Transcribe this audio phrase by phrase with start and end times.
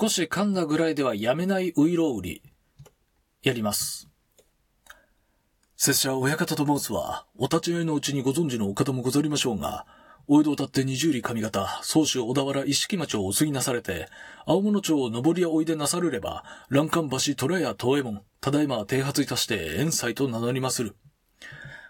[0.00, 2.42] 少し噛んだぐらいではやめないウイロウリ。
[3.42, 4.08] やります。
[5.76, 9.84] 拙者親方と申すは、お立ち会いのうちにご存知のお方もござりましょうが、
[10.26, 14.08] お江戸を立って二十里上方、宗州小田原一色町をお過ぎなされて、
[14.46, 20.96] 青物町を上りやおいでなさるれば、欄干橋虎屋東右衛門、ただいま停発いたして遠斎と名乗りまする。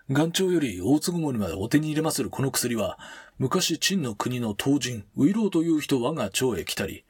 [0.08, 2.98] 岩頂より大津雲にまでお手に入れまするこの薬は、
[3.38, 7.04] 昔陳の国の東人、ウイローという人我が町へ来たり、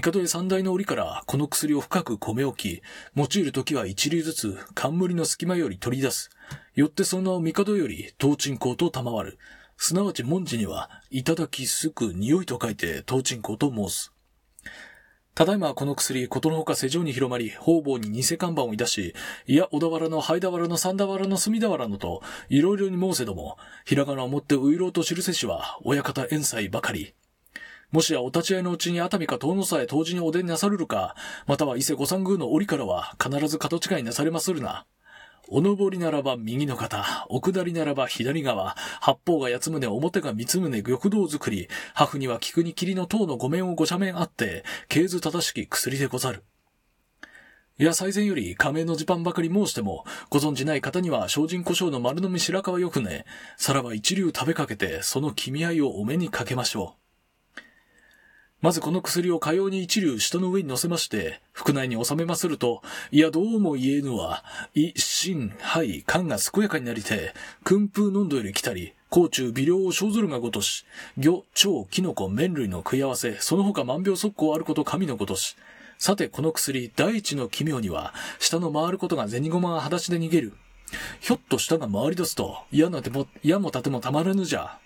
[0.00, 2.82] 帝へ三大の折からこの薬を深く米置き、
[3.14, 6.30] 用いるときは一粒ずつ冠の隙間より取り出す。
[6.74, 9.38] よってその名を帝より東鎮香と賜る。
[9.76, 14.12] すなわち文字には、いただき、すく、匂いと書いて東鎮香と申す。
[15.34, 19.14] ただいまこの薬、ことのほか世上に広まり、方々に偽看板をいたし、
[19.46, 27.14] いや、小田原の灰田原の三田原の隅田原のと、いろいろに申せども、ひらがなをもってういろうと知るせしは、親方遠斎ばかり。
[27.94, 31.14] もしやお立ち会いのうちに熱海か遠野さえ当時にお出になさるるか、
[31.46, 34.84] または伊勢御三宮の折からは必ず角違いなされまするな。
[35.46, 46.42] お登りならば右の肩、お下りならば左側、八方が八つ胸、表が三つ胸、玉堂作り、ハには菊に霧の塔の五面をご斜面あって、経図正しき薬でござる。
[47.78, 53.24] いや、最前より仮名の時間ばかり申しても、ご存じない方には精進胡椒の丸飲み白川よくね、
[53.56, 57.03] さらば一流食べかけて、その君合いをお目にかけましょう。
[58.64, 64.42] まずこの薬をかように一流下の上に乗せまして、腹内に収めますると、いやどうも言えぬは、
[64.74, 70.86] 胃、心、肺、肝が健やかになりて、訓風濃度より来たり、甲虫、微量を生ずるがごとし、
[71.18, 75.58] 魚、腸、キノコ、麺類の食い合わせ、その他万病速攻あること神のごとし。
[75.98, 80.54] さて、この薬、第一の奇妙には、下の回ることが銭駒が裸足で逃げる。
[81.20, 84.78] ひょっと下が回り出すと、嫌な手も、嫌も盾もたまらぬじゃ。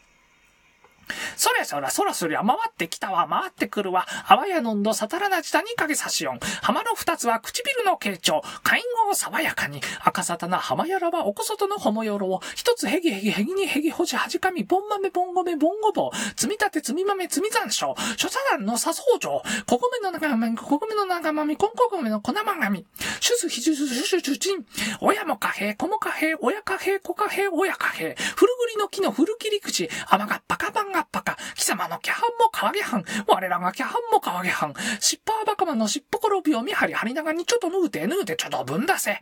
[1.38, 4.06] それそらそらそりゃ回ってきたわ、回ってくるわ。
[4.26, 6.40] あわやのんどさたらなじたにかげさしよん。
[6.62, 8.42] 浜の二つは唇の傾聴。
[8.64, 9.80] 会合爽やかに。
[10.04, 12.40] 赤さたな浜やらはおこそとのほもよろを。
[12.56, 16.16] 一つへぎへぎへぎにへぎほじはじかみ、ぼん豆ぼんごめぼんごぼう。
[16.34, 17.94] 積み立て積み豆積み残暑。
[18.16, 19.64] 諸茶団のさそうじょう。
[19.66, 22.84] ここめの長まみ、ここめの長まみ、こんここめの粉まがみ。
[23.20, 24.66] シュスヒジュスシュシュシュチン。
[25.00, 28.16] 親も貨幣、子も貨幣、親貨幣、子貨幣、親貨幣。
[28.34, 29.88] 古ぐりの木の古切り口。
[30.08, 31.27] 甘がっぱかばんがっぱか。
[31.28, 31.36] た。
[31.54, 33.04] 貴様のキャハンもカワゲハン。
[33.26, 34.74] 我らがキャハンもカワゲハン。
[35.00, 39.20] しっぱーバカマのしっぽころびを見張り張りながにちょっとぬうてぬうてちょっとぶんだせ。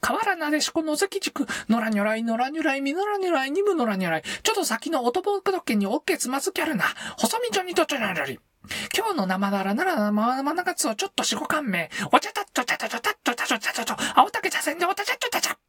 [0.00, 6.84] 河原なでしこのずきじく、のらにょらいのらにゅらいみのらにゅらいにむのらにゅらい、ちょっと先のおとぼくどけにおっけつまずきゃるな、
[7.18, 8.38] 細身ちょにとちょらにょり。
[8.96, 15.63] 今日の生だらなら生ながつをちょっと四五感銘、おちゃたっちょちゃたちょたっちょたちょたちょちょ、青竹茶せんでおゃちゃっちょちゃ。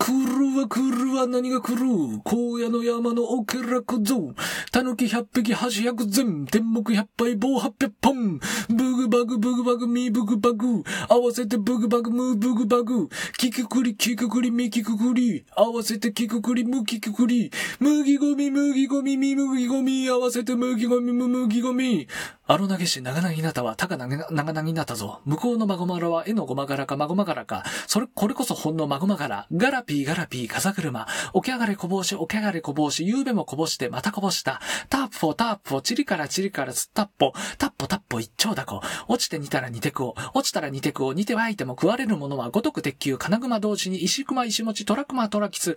[0.00, 1.84] 来るわ来るわ何が来る？
[2.24, 4.34] 荒野の山のおけらくぞ。
[4.72, 6.46] 狸百匹橋百千。
[6.46, 8.40] 天目百杯棒八百本。
[8.70, 10.82] ブグバグブグバグミブグバグ。
[11.06, 13.10] 合わせてブグバグムーブグバグ。
[13.36, 15.44] キククリキククリミキククリ。
[15.54, 17.50] 合わせてキククリムキククリ。
[17.78, 20.08] 麦ゴミ麦ゴミミ麦ゴミ。
[20.08, 22.08] 合わせて麦ゴミム麦ゴミ。
[22.46, 25.20] あの投げし長なたはたか長なぎなたぞ。
[25.26, 27.64] 向こうのまごまらは絵のごま柄かまごま柄か。
[27.86, 29.46] それ、これこそほんのまごま柄。
[29.52, 31.08] ガラピーガラピー風車。
[31.34, 34.60] 起き上がれこぼうし、起き上がれこぼうし、ゆうべもこぼして、またこぼした。
[34.88, 37.32] タッポタッポ、チリからチリからつったっぽ。
[37.58, 38.82] タッポタッポ一丁だこ。
[39.08, 40.14] 落ちて煮たら煮てくを。
[40.32, 41.12] 落ちたら煮てくを。
[41.12, 45.76] 煮てはいても食われるものは五徳鉄球、金熊同時に石熊石持ち、虎熊虎吉。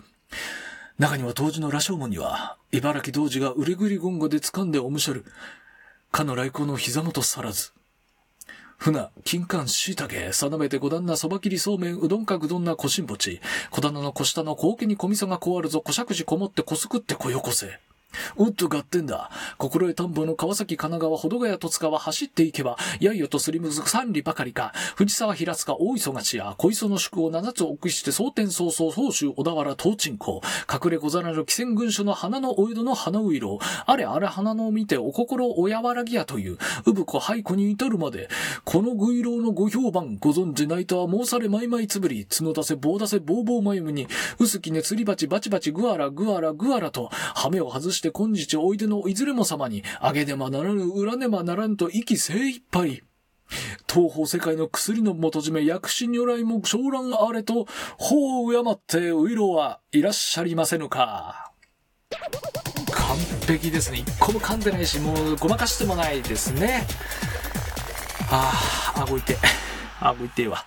[1.00, 5.26] 中には当時の羅生門には、茨城同時がうれぐり言語で掴んでおむしゃる。
[6.12, 7.74] かの来光の膝元さらず。
[8.84, 13.40] 船、金柑、椎茸、定めて五段なそば切りそうめん、うどんかぐどんなこしんぼち。
[13.72, 17.80] 小棚の小下の高家に小味噌がこわるぞ、小尺子こもってこすくってこよこせ。
[18.36, 19.30] おっと合点だ。
[19.58, 30.42] 心得田んぼの川崎神奈川、保土ヶ谷戸塚は走っていけば、やいよとすりむずく三里ばかりか、藤沢平塚大磯がちや、小磯の宿を七つ奥して蒼天早々、総州小田原東鎮港、
[30.72, 38.30] 隠れ小皿の汽船軍所の花のお江戸の花ういろあれあれ花のを見てお心おやわらぎやという、うぶこ廃子に至るまで、
[38.64, 44.08] このぐいろうのご評判、ご存じないとは申されまいまいつぶり、角出せ棒出せ棒棒まゆむに、
[44.40, 53.04] 薄きね釣り鉢バチバチぐわらぐわらぐわらと、羽目を外して今日おいでのいずれも様に、あげねばならぬ、裏ねばならぬと息精一杯。
[53.92, 57.68] 東方世界の薬の元締め、薬師如来も昇乱あれと、
[57.98, 61.52] 法を敬ってウイロはいらっしゃりませぬか。
[62.92, 63.18] 完
[63.48, 64.00] 璧ですね。
[64.00, 66.86] 一個も噛んでないし、もうごまかしてもないですね。
[68.30, 68.52] あ
[68.96, 69.36] あ、顎痛い。
[70.00, 70.66] 顎痛いわ。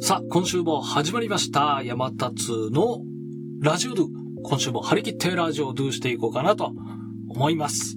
[0.00, 1.82] さあ、今週も始まりました。
[1.84, 3.00] 山立の
[3.60, 4.19] ラジオドゥ。
[4.42, 6.72] 今週も張り切ってラジオをドゥしていこうかなと
[7.28, 7.96] 思います。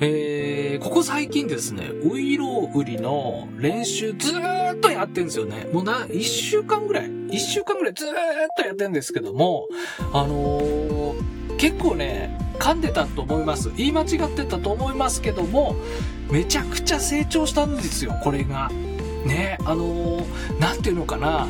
[0.00, 5.68] えー、ここ最近ですね、ウイロウリの練習ずーっとやってんですよね。
[5.72, 8.12] もうな、一週間ぐらい一週間ぐらいずーっ
[8.56, 9.68] とやってんですけども、
[10.12, 13.70] あのー、結構ね、噛んでたと思います。
[13.76, 15.76] 言い間違ってたと思いますけども、
[16.30, 18.70] めちゃくちゃ成長したんですよ、これが。
[19.26, 21.46] ね、あのー、なんていうのかな、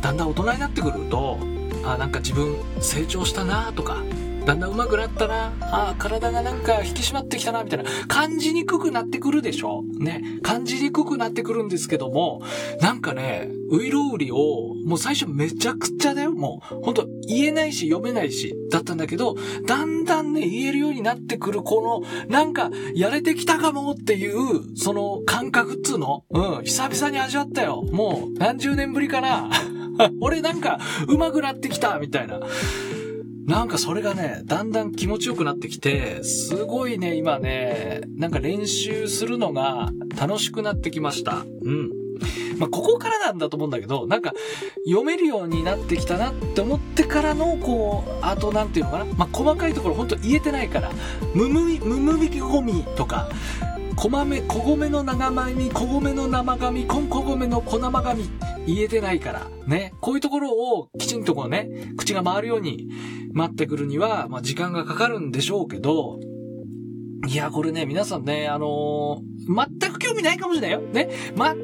[0.00, 1.38] だんだん大人になってくると、
[1.84, 4.02] あ、なんか自分成長したなとか、
[4.44, 9.84] だんだん上手くなったな、あ体がなんか引き締まってきたな、みたいな、感じにくくなってくるでしょ？
[10.00, 12.42] ね、感じにくくなってくるんですけども、
[12.80, 16.82] なんかね、ウイロウリを、もう最初めちゃくちゃだよ、もう。
[16.82, 19.36] ほんと、言えないし読めないし、だったんだけど、
[19.66, 26.24] だんだんね、言えるようになってくる、この、なんか、やれてきたかもっていう、その感覚っつうの？
[26.30, 27.84] うん、久々に味わったよ。
[27.92, 29.48] もう、何十年ぶりかな。
[30.20, 30.78] 俺なんか、
[31.08, 32.40] 上手くなってきた、みたいな。
[33.46, 41.44] なんかそれがね、だんだん気持ちよくなってきて、すごいね、今ね、なんか練習するのが楽しくなってきました。
[41.62, 41.90] うん。
[42.58, 44.32] まあ、ここからなんだと思うんだけど、なんか、
[44.86, 49.04] 読めるようになってきたなって思ってからの、こう、あとなんていうのかな。
[49.16, 50.92] まあ、細かいところほんと言えてないから、
[51.34, 53.28] むむみ、むむみきごみとか、
[54.02, 58.28] こまめ、小米の長米、小米の生紙、こん小米の小生紙、
[58.66, 59.94] 言えてないから、ね。
[60.00, 62.88] こういうところをきちんとこうね、口が回るように
[63.32, 66.18] 待ってくるには、まあ時間がかかるんでしょうけど、
[67.28, 70.80] いや、これね、皆さんね、あのー、全く興味ないかもしれないよ。
[70.80, 71.08] ね。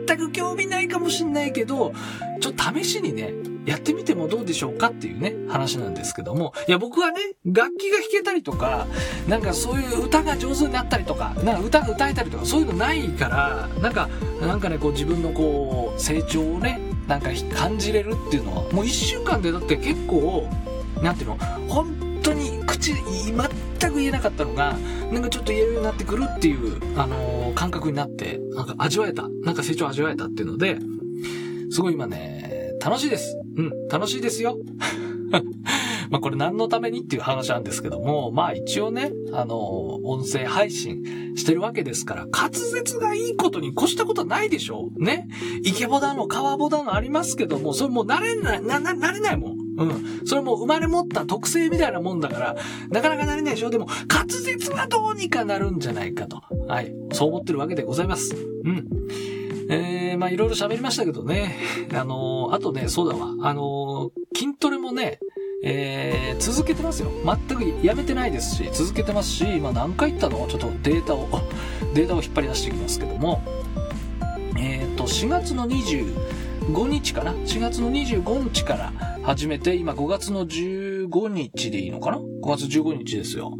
[0.07, 1.93] 全く興味ないかもしれないけど、
[2.41, 3.35] ちょっと試しにね、
[3.69, 6.55] やってみてもどうでしょうかっていうね、話なんですけども。
[6.67, 8.87] いや、僕はね、楽器が弾けたりとか、
[9.29, 14.09] なんかそういう歌が上手になったりとか、なんか歌歌えたりとか、そういうのないから、なんか、
[14.41, 20.49] なんかね、こう自分のこう、成長をね、なんか感じれるっていうのは、もう一週間でだって結構、
[21.03, 21.39] なんていうの、
[21.69, 24.79] 本当に口、全く言えなかったのが、
[25.13, 29.29] なんかちょっと言えるようになってくるっていう、あのー、感覚になって、なんか味わえた。
[29.43, 30.79] なんか成長味わえたっていうので、
[31.71, 33.38] すごい今ね、楽しいです。
[33.59, 34.59] うん、楽しいですよ。
[36.11, 39.59] まあこれ何のためにっていう話なんですけども、まあ一応ね、あの、
[40.05, 45.03] 音声配信してるわけですから、滑舌がいいことに越したことないでしょう。
[45.03, 45.29] ね。
[45.65, 49.59] イケボだの、川ボだのありますけども、それもう慣れない、な、な、慣れないもん。
[49.79, 50.27] うん。
[50.27, 52.57] それも生まれ持った特性みたいなもんだから、
[52.91, 56.43] なかなかなれないでしょでも、滑舌はどうにかなるんじゃないかと。
[56.67, 56.95] はい。
[57.13, 58.35] そう思ってるわけでございます。
[58.65, 58.87] うん。
[59.71, 61.57] えー、まあいろいろ喋りましたけどね。
[61.93, 63.35] あのー、あとね、そうだわ。
[63.41, 65.21] あのー、筋トレもね、
[65.63, 67.11] えー、続けてますよ。
[67.25, 70.47] 全くやめてないですし、続けてますし、まあ何回言ったの？
[70.49, 71.29] ちょっとデータを、
[71.95, 73.43] データを引っ張り出していきますけども、
[74.59, 78.93] えっ、と、4月の25日かな ?4 月の25日から
[79.23, 83.57] 始めて、今5月の15日でいいのかな ?5 月15日ですよ。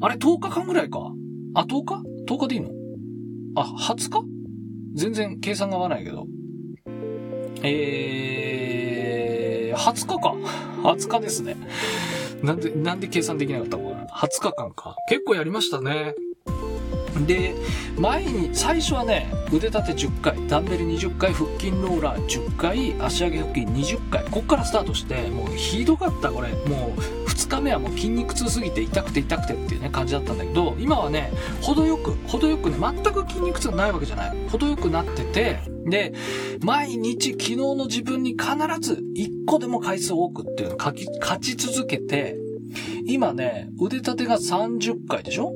[0.00, 1.12] あれ、10日間ぐらいか？
[1.54, 2.70] あ、10日 ?10 日でいいの？
[3.56, 4.29] あ、20日？
[4.94, 6.26] 全然計算が合わないけど。
[7.62, 10.34] えー、20日か。
[10.82, 11.56] 20日ですね。
[12.42, 14.96] なんで、なんで計算できなかったのかな ?20 日間か。
[15.08, 16.14] 結構やりましたね。
[17.26, 17.54] で、
[17.98, 24.24] 前に、最初はね、腕立て10回、ダンベル20回、腹筋ローラー10回、足上げ腹筋20回。
[24.30, 26.48] こっからスタートして、もうひどかった、これ。
[26.68, 27.19] もう、
[27.56, 34.48] 日目はもう筋肉痛すぎて痛くて痛くてっていうね、感じだったんだけど、今はね、程よく、程よくね、全く筋肉痛ないわけじゃない。
[34.48, 36.12] 程よくなってて、で、
[36.62, 38.46] 毎日昨日の自分に必
[38.80, 42.36] ず1個でも回数多くっていうのを書き、勝ち続けて、
[43.06, 45.52] 今ね、腕立てが30回でしょ？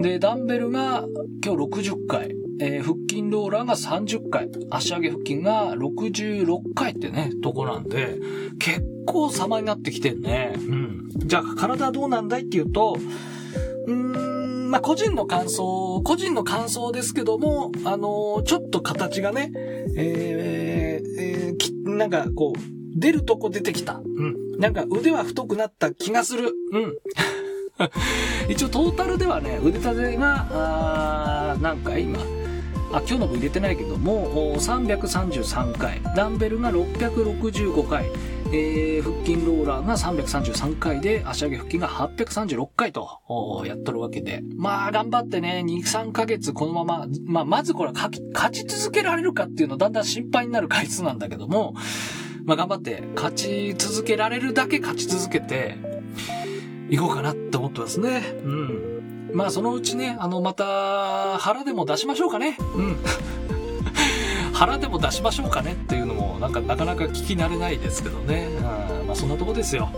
[0.00, 1.04] で、ダンベルが
[1.44, 2.34] 今日60回。
[2.60, 4.50] えー、腹筋ローラーが30回。
[4.70, 8.18] 足上げ腹筋が66回ってね、とこなんで、
[8.58, 10.54] 結構様になってきてんね。
[10.56, 11.08] うん。
[11.16, 12.96] じゃあ、体はどうなんだいっていうと、
[13.86, 19.52] うーん、まあ、個人の感想、個人の感想ですけども、あのー、ちょっと形がね、
[19.96, 22.58] えー、えー、なんかこう、
[22.94, 24.00] 出るとこ出てきた。
[24.04, 24.58] うん。
[24.58, 26.52] なんか腕は太くなった気がする。
[26.72, 26.98] うん。
[28.50, 32.37] 一応トータルではね、腕立てが、あー、何回今？
[32.92, 36.00] あ、今日の分入れてないけども、333回。
[36.16, 38.10] ダンベルが665回。
[38.50, 43.20] えー、腹筋ローラーが333回で、足上げ腹筋が836回と、
[43.66, 44.42] やっとるわけで。
[44.56, 51.74] まあ、頑張ってね、2、3ヶ月このまま、まあ、まずこれは勝ち続けられるかっていうのだんだん心配になる回数なんだけども、
[52.44, 55.76] まあ、頑張って勝ち続けられるだけ勝ち続けて、
[56.90, 58.22] いこうかなって思ってますね。
[58.44, 59.17] うん。
[59.32, 62.56] まあ、そのうちね、あの、また、腹でも出しましょうかね。
[62.74, 62.96] うん。
[64.52, 68.48] 腹でも出しましょうかねっていうのも、なんか、なかなか聞き慣れないですけどね。
[69.00, 69.90] うん、まあ、そんなとこですよ。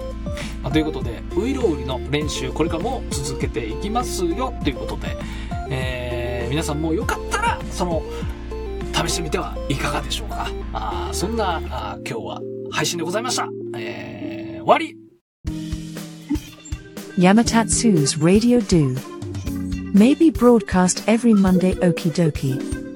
[0.63, 5.17] まあ、ということで、ウイロウリの練習、これからも続けていきますよっていうことで、
[5.71, 8.03] えー、皆さんもよかったら、その、
[8.93, 10.49] 試してみてはいかがでしょうか。
[10.73, 13.49] あそんなあ今日は配信でございました。
[13.77, 14.97] えー、終わり
[17.19, 19.20] Yamatatsu's Radio Do.
[19.93, 22.90] May be broadcast every Monday okie dokie.